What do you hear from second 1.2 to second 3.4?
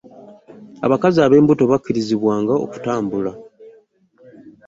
b'embuto baakirizibwanga okutambula.